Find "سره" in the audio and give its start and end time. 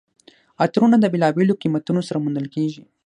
2.07-2.21